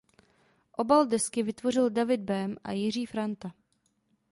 Obal 0.73 1.05
desky 1.07 1.43
vytvořili 1.43 1.91
David 1.91 2.19
Böhm 2.21 2.55
a 2.63 2.71
Jiří 2.71 3.05
Franta. 3.05 3.53